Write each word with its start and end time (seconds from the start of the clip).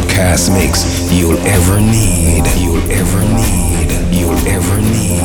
podcast 0.00 0.52
mix 0.52 1.12
you'll 1.12 1.38
ever 1.46 1.80
need. 1.80 2.44
You'll 2.56 2.90
ever 2.90 3.20
need. 3.20 3.90
You'll 4.14 4.46
ever 4.48 4.80
need. 4.80 5.20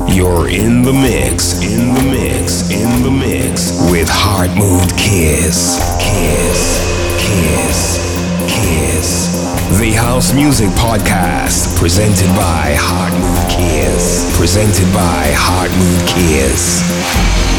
You're 0.09 0.49
in 0.49 0.83
the 0.83 0.93
mix, 0.93 1.61
in 1.63 1.95
the 1.95 2.03
mix, 2.03 2.71
in 2.71 3.03
the 3.03 3.11
mix 3.11 3.73
with 3.91 4.09
Heart 4.09 4.51
Mood 4.57 4.91
Kiss. 4.97 5.79
Kiss. 6.01 6.81
Kiss. 7.19 7.99
Kiss. 8.49 9.24
The 9.71 9.93
House 9.93 10.33
Music 10.35 10.69
Podcast, 10.71 11.77
presented 11.79 12.29
by 12.37 12.77
Heart 12.79 13.15
Mood 13.15 13.51
Kiss. 13.51 14.37
Presented 14.37 14.85
by 14.93 15.33
Heart 15.35 15.71
Mood 15.73 16.07
Kiss. 16.07 17.54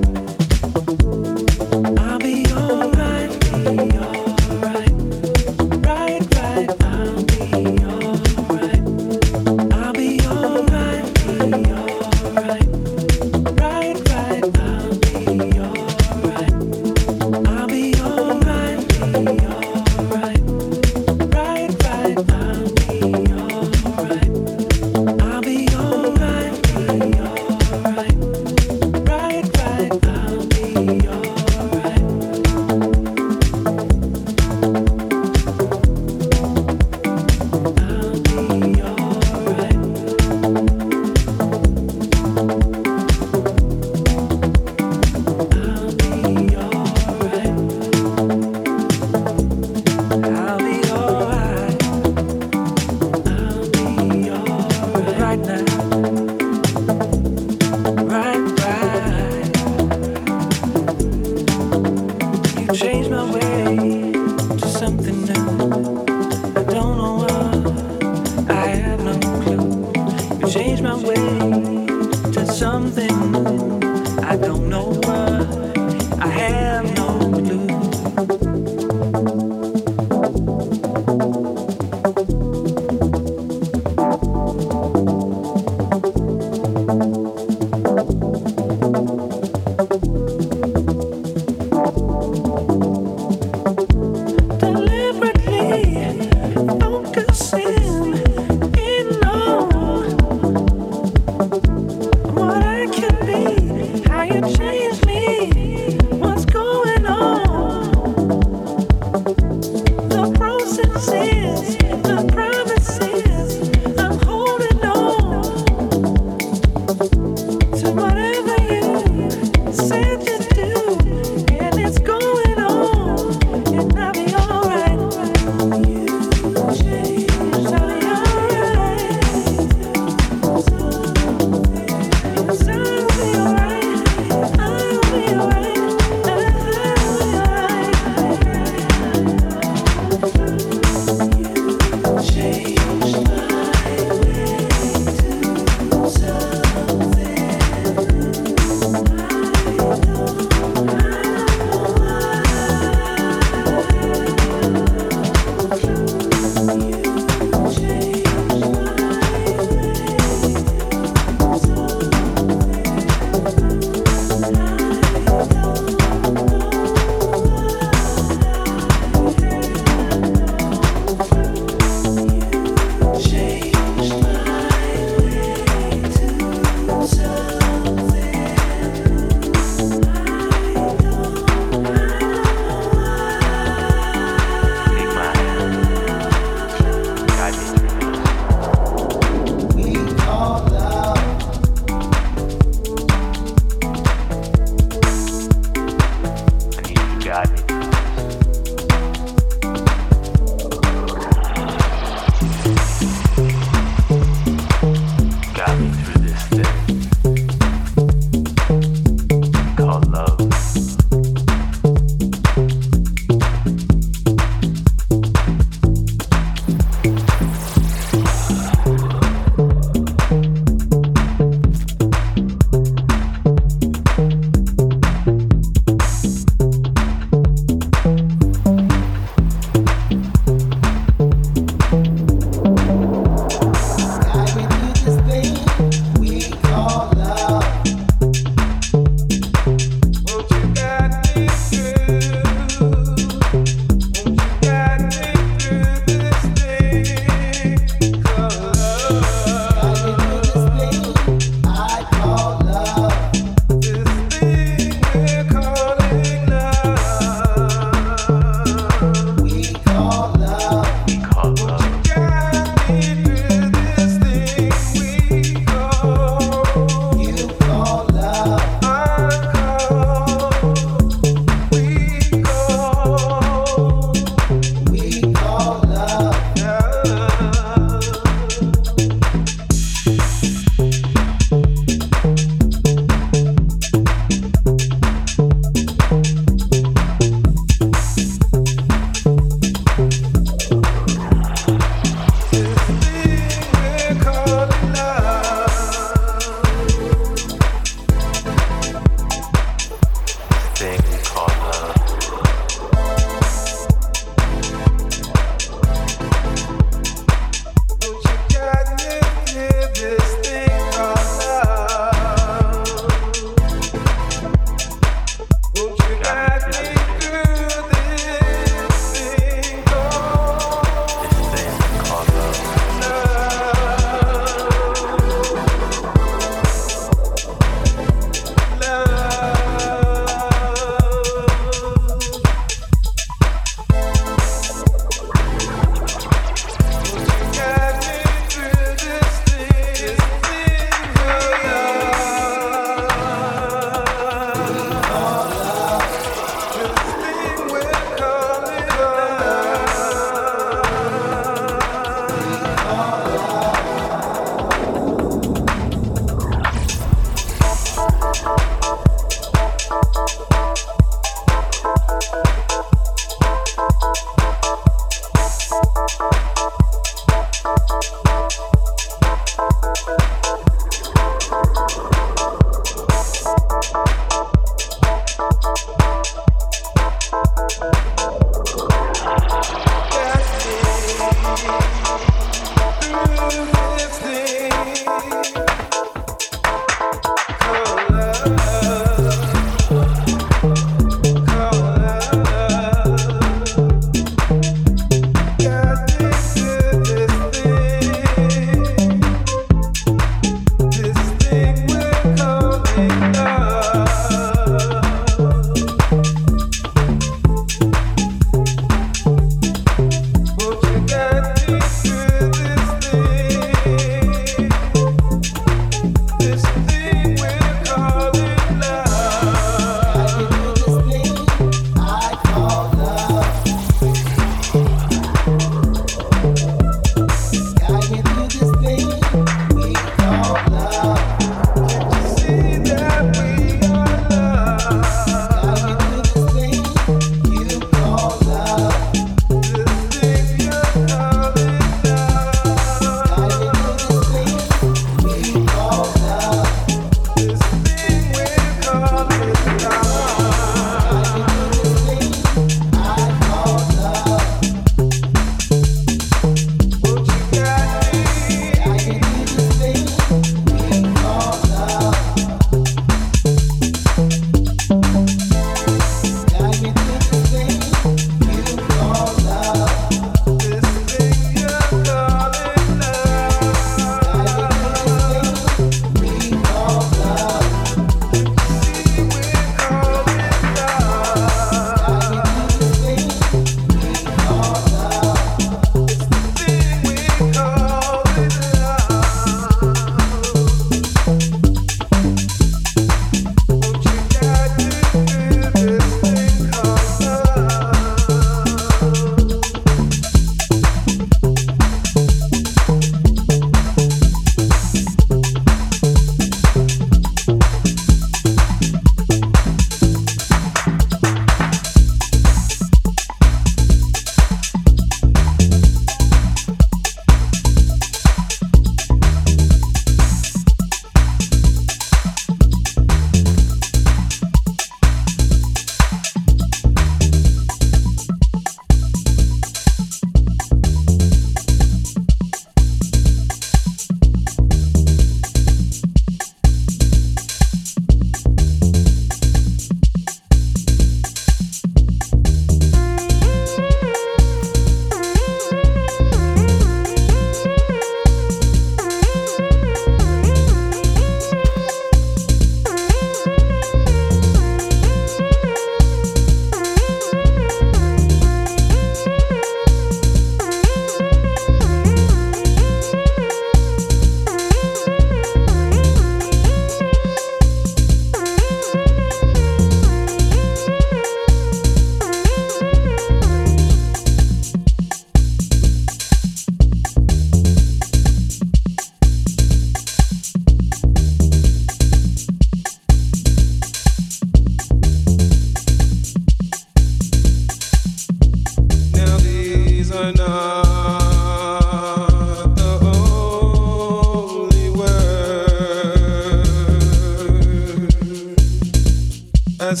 Love 599.92 600.00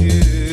you 0.00 0.43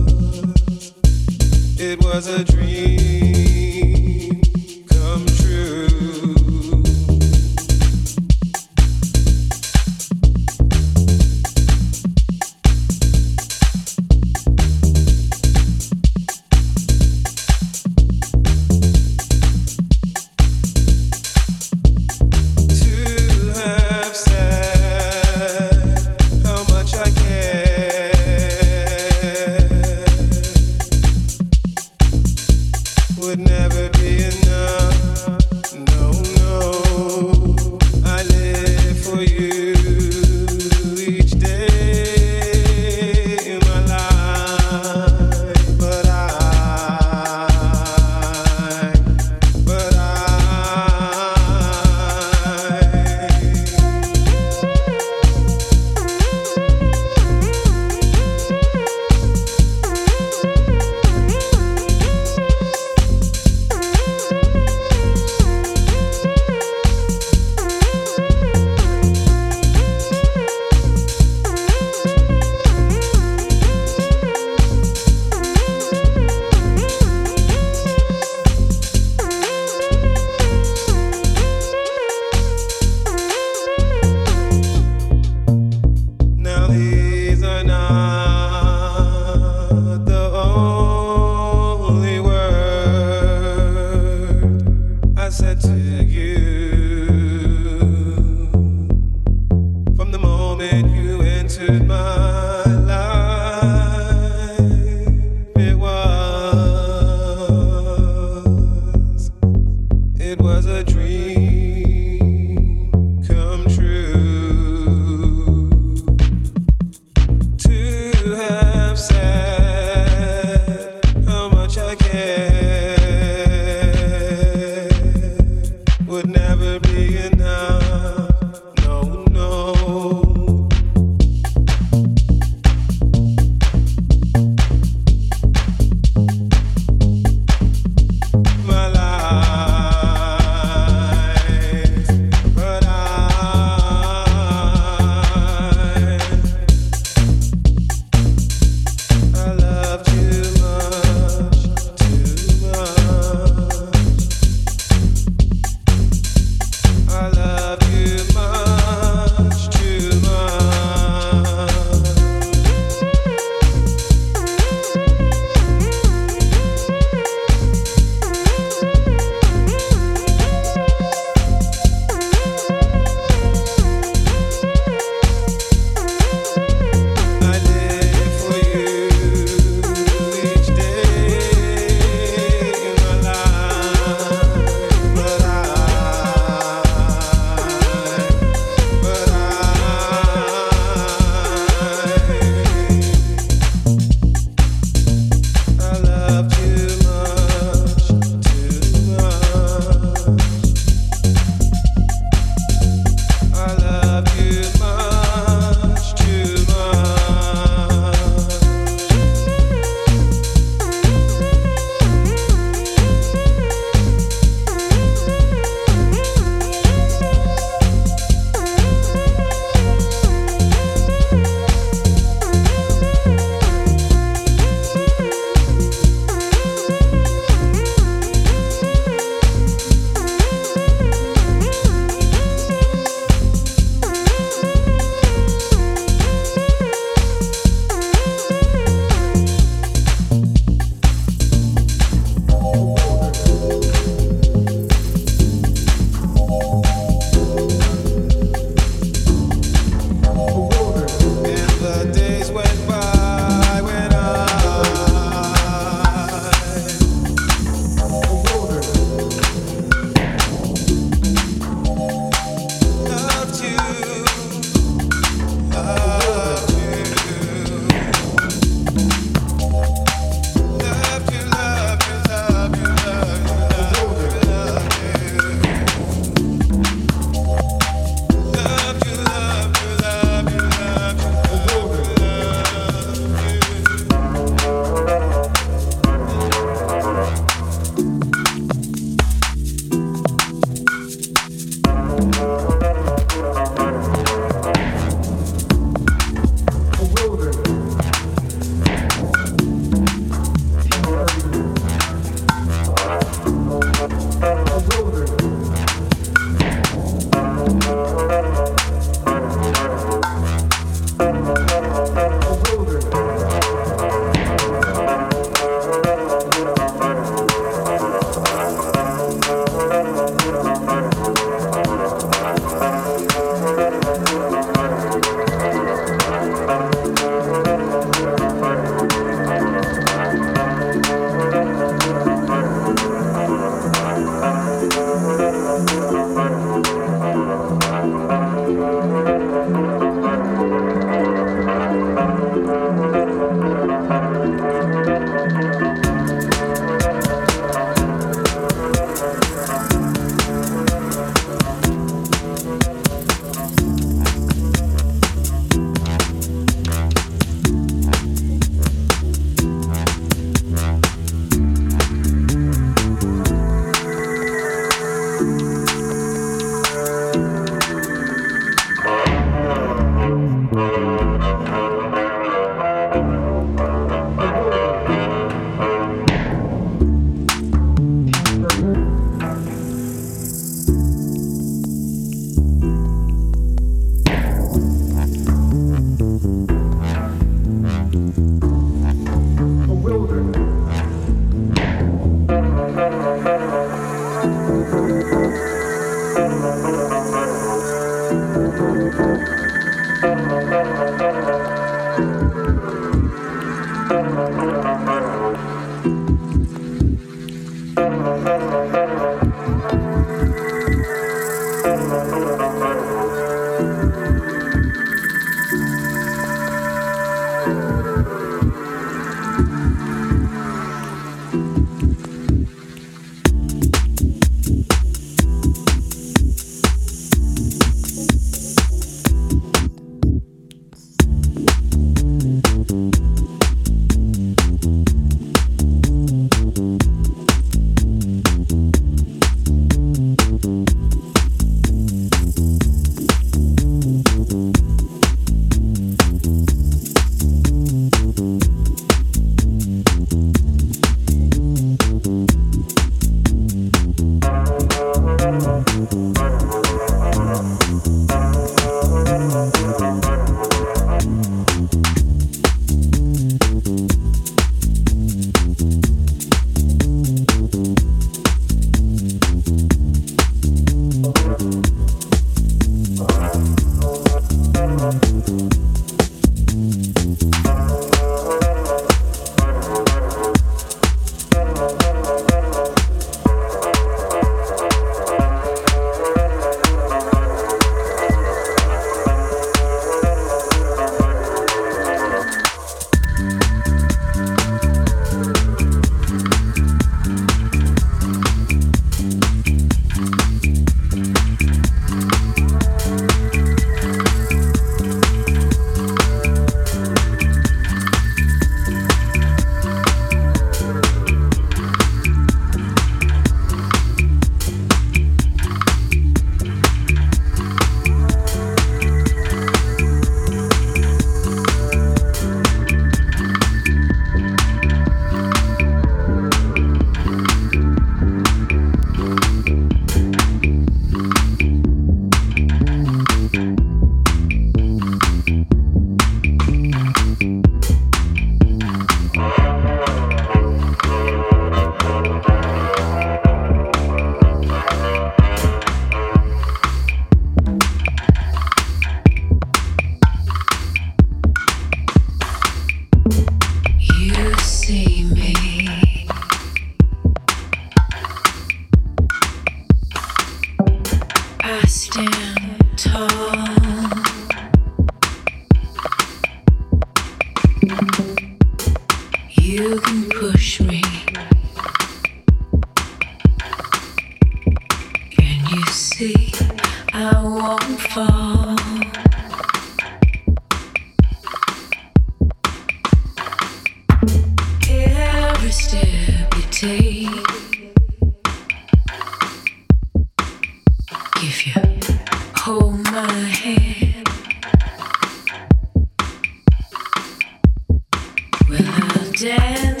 day 599.40 600.00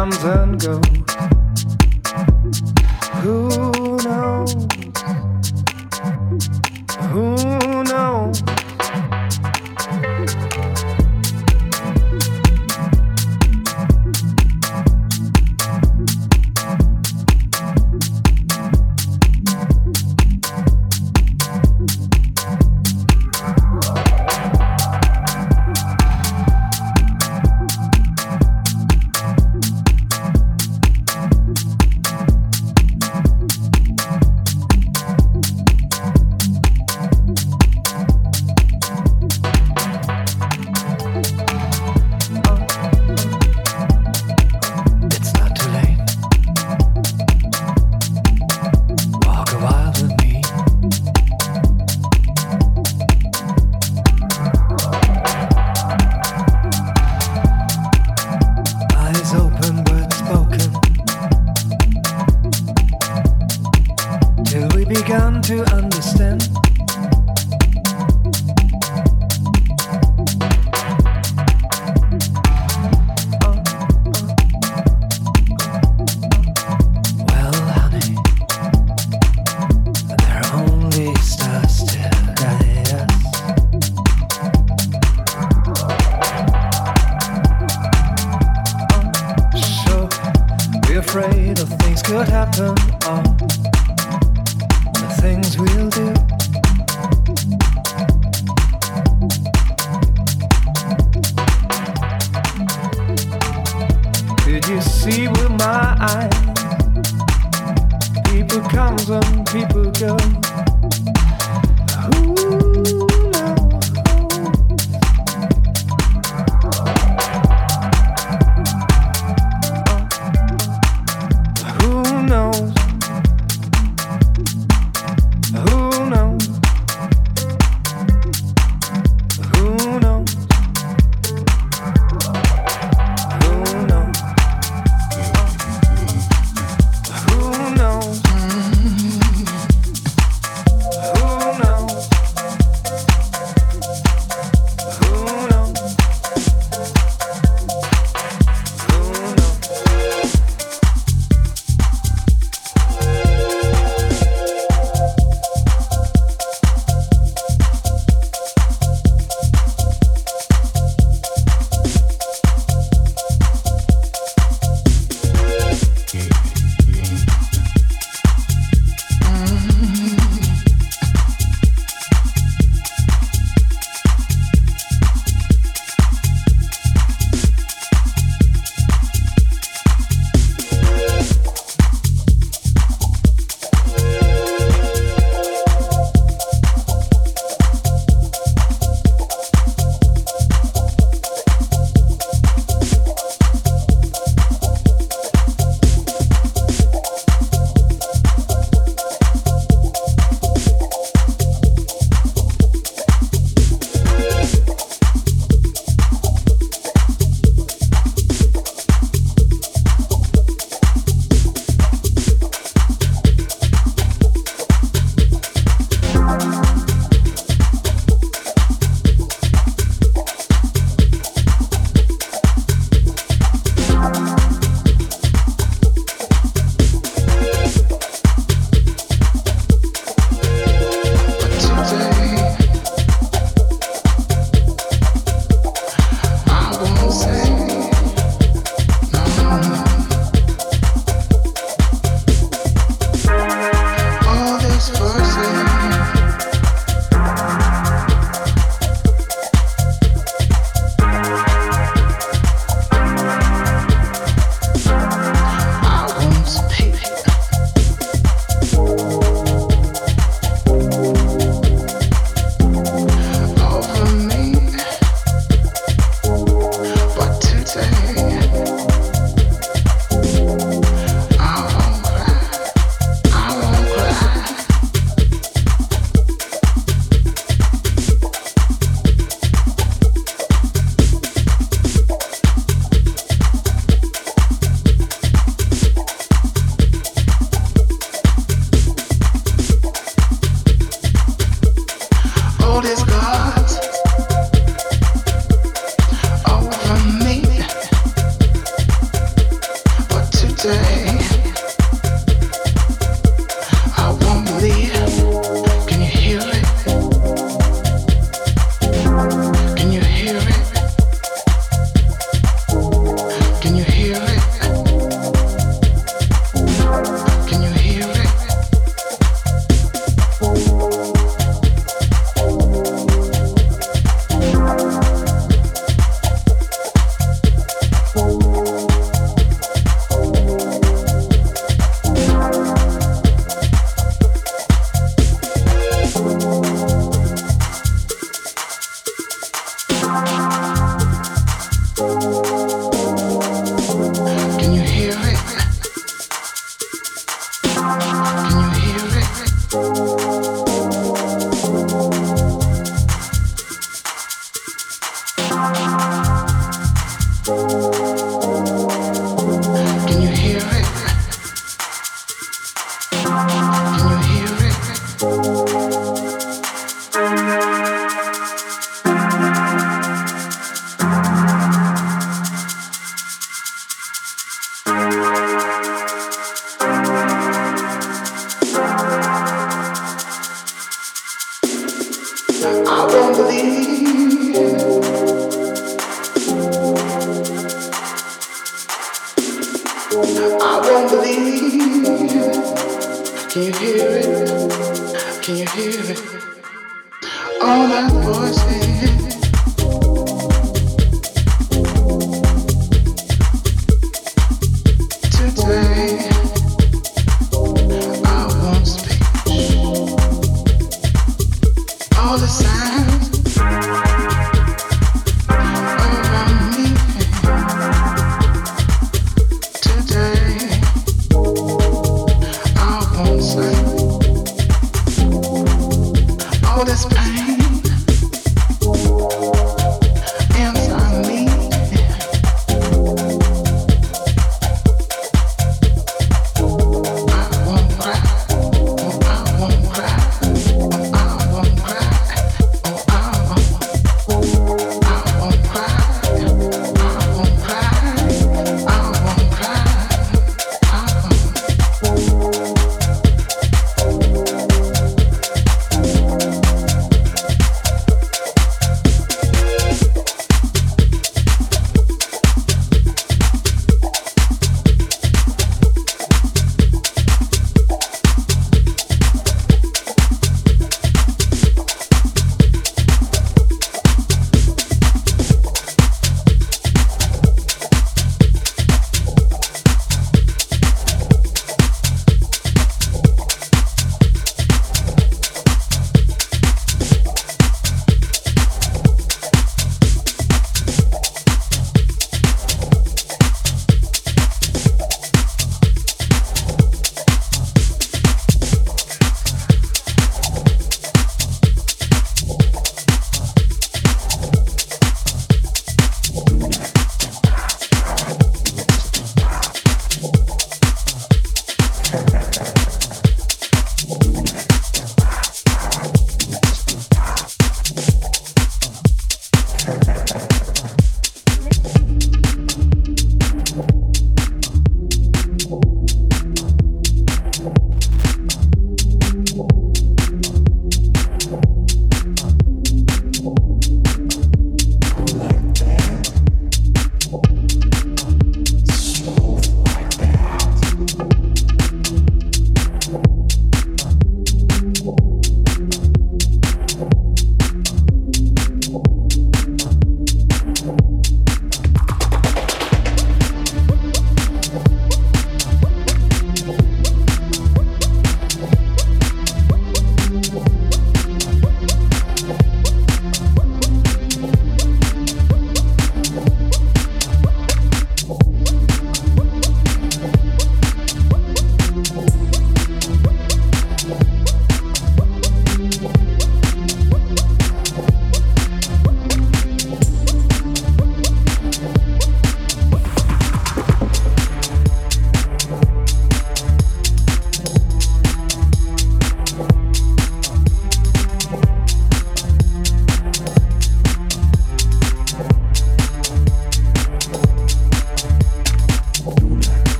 comes 0.00 0.24
and 0.24 0.58
goes. 0.58 1.19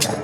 Yeah. 0.00 0.23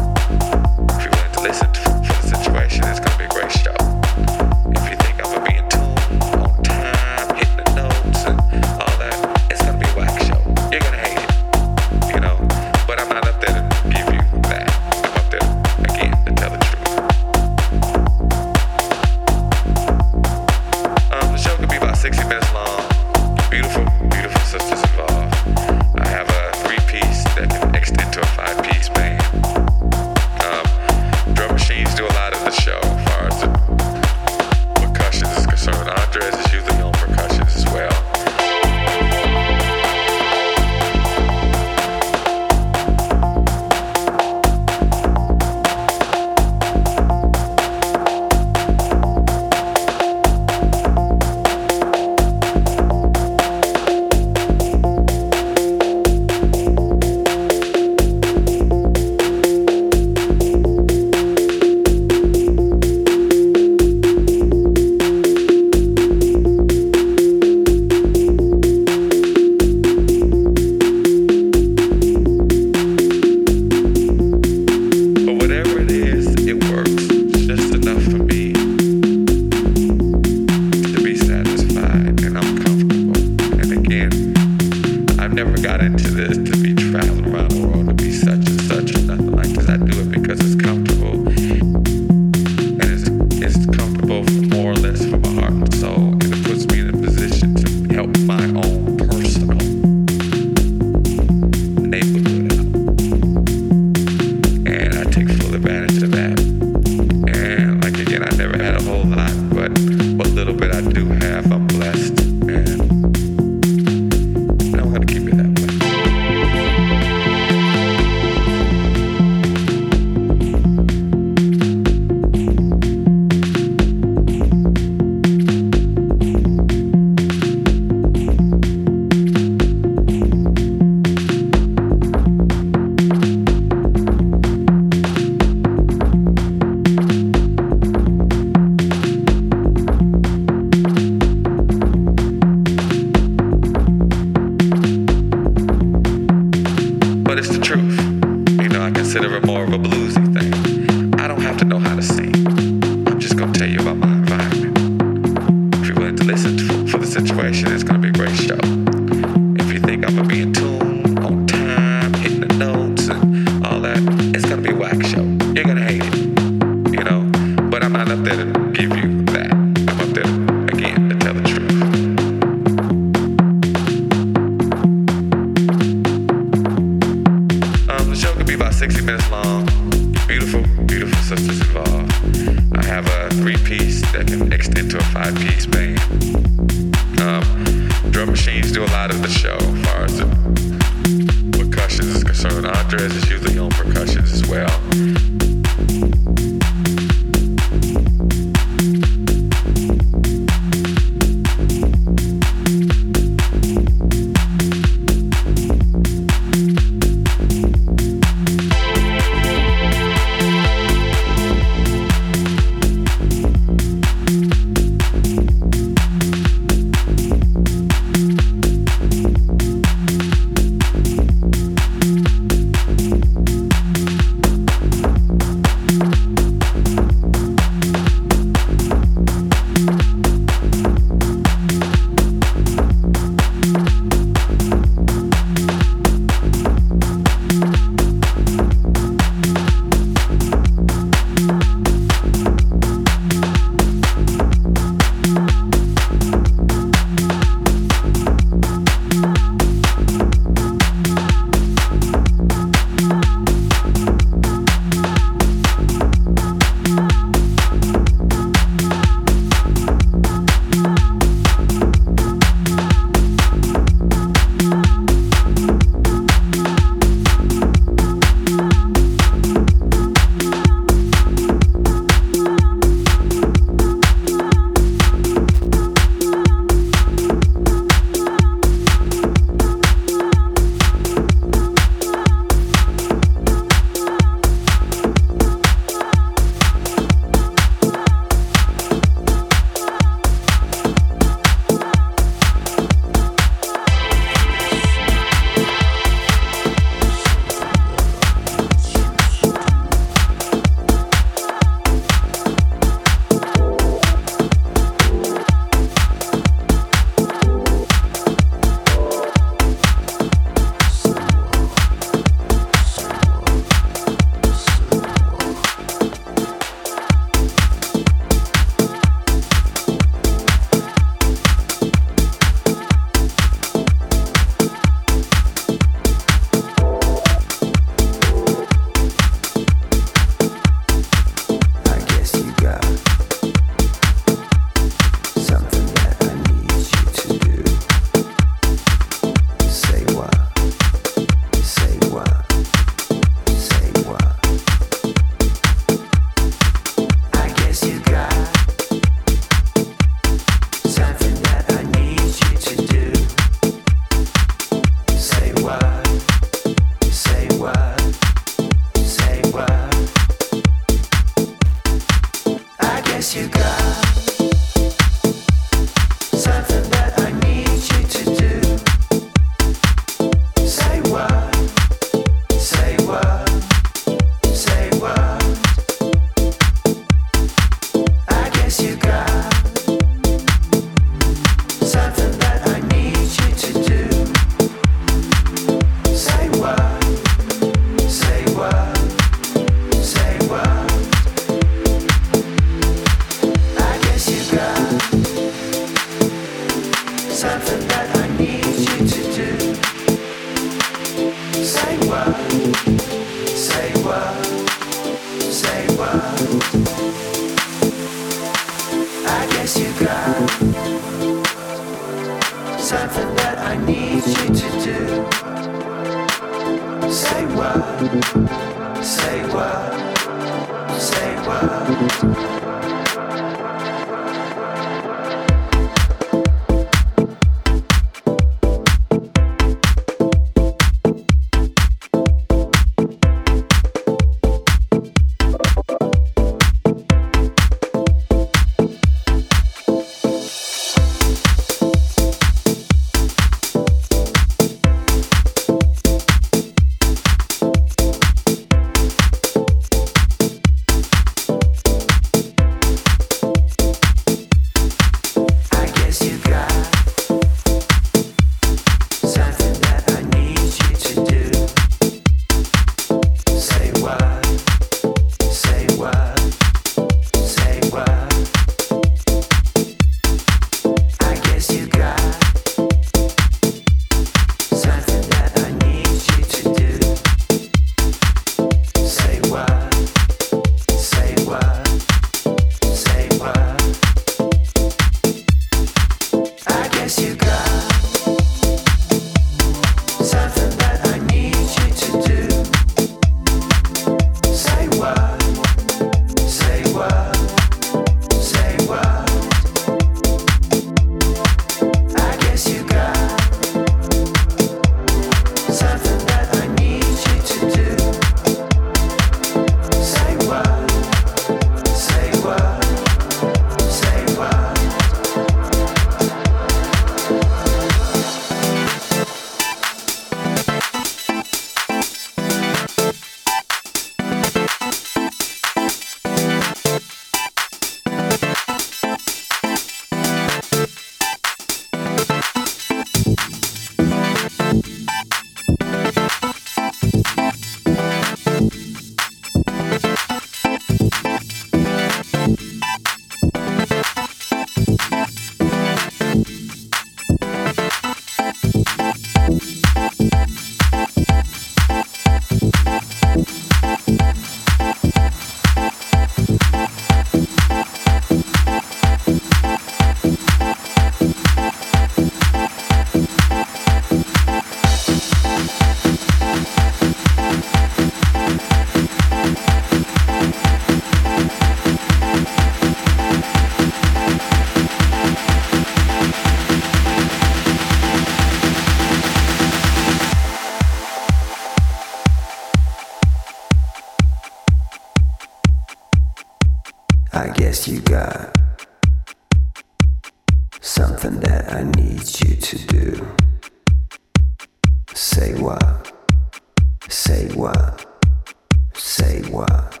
What? 599.50 600.00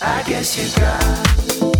I 0.00 0.22
guess 0.26 0.56
you 0.58 0.80
got 0.80 1.75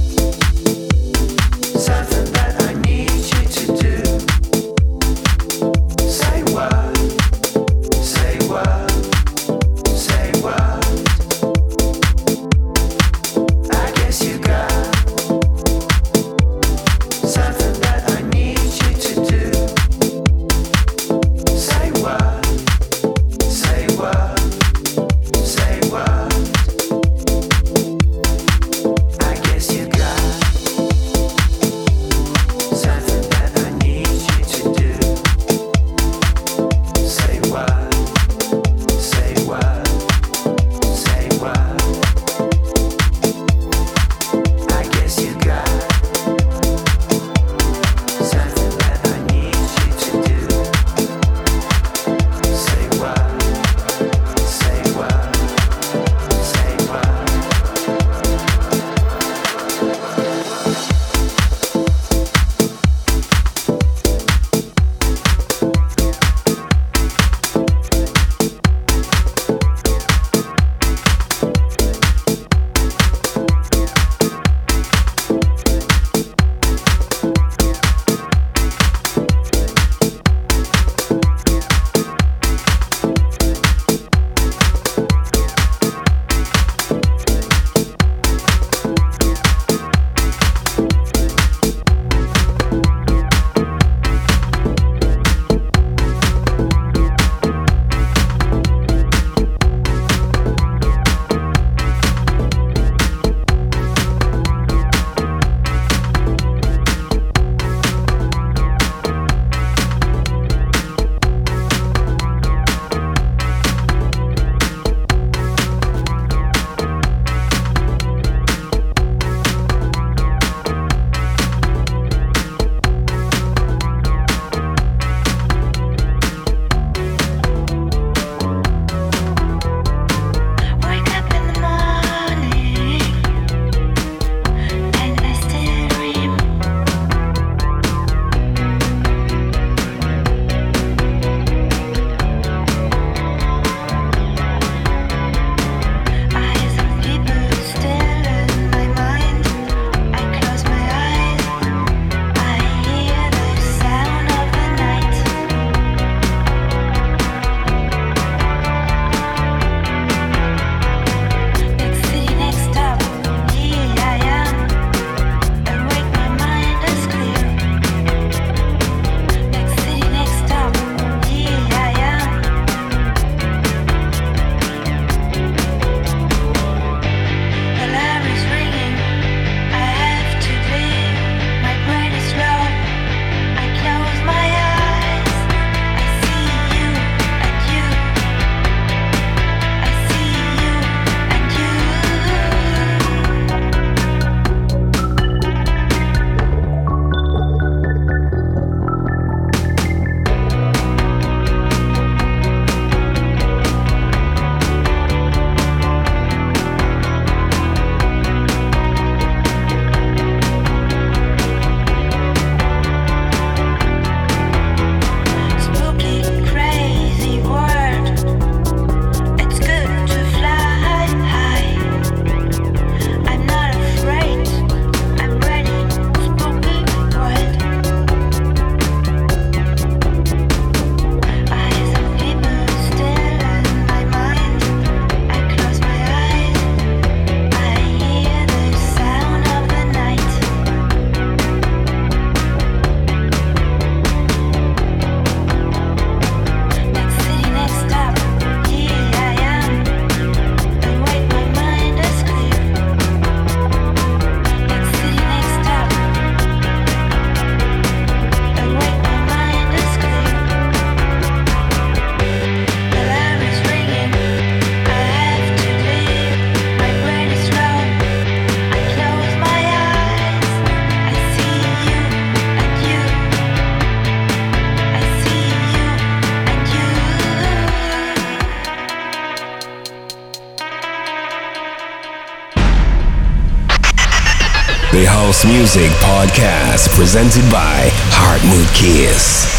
House 285.37 285.45
Music 285.45 285.91
Podcast 286.01 286.89
presented 286.97 287.43
by 287.53 287.91
Heart 288.09 288.43
Kiss. 288.73 289.56